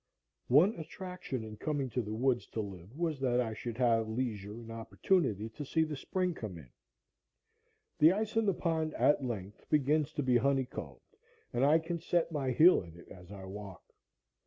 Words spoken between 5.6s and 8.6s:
see the spring come in. The ice in the